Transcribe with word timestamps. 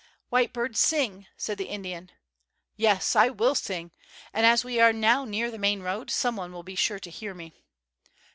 "White 0.29 0.51
Bird 0.51 0.75
sing," 0.75 1.27
said 1.37 1.59
the 1.59 1.65
Indian. 1.69 2.11
"Yes, 2.75 3.15
I 3.15 3.29
will 3.29 3.53
sing. 3.53 3.91
And 4.33 4.47
as 4.47 4.63
we 4.63 4.79
are 4.79 4.91
now 4.91 5.25
near 5.25 5.51
the 5.51 5.59
main 5.59 5.81
road, 5.83 6.09
some 6.09 6.35
one 6.37 6.51
will 6.51 6.63
be 6.63 6.73
sure 6.73 6.97
to 6.97 7.09
hear 7.11 7.35
me." 7.35 7.53